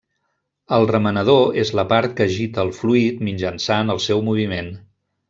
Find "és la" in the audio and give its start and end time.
1.65-1.85